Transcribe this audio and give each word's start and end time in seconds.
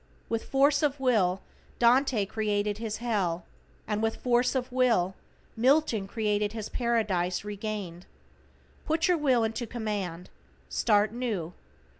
With 0.29 0.45
force 0.45 0.81
of 0.81 0.99
Will 0.99 1.41
Dante 1.77 2.25
created 2.25 2.79
his 2.79 2.97
Hell, 2.97 3.45
and 3.87 4.01
with 4.01 4.15
force 4.15 4.55
of 4.55 4.71
Will 4.71 5.13
Milton 5.55 6.07
created 6.07 6.53
his 6.53 6.69
Paradise 6.69 7.43
Regained. 7.43 8.07
Put 8.87 9.07
your 9.07 9.17
Will 9.19 9.43
into 9.43 9.67
command. 9.67 10.31
Start 10.69 11.13
new. 11.13 11.53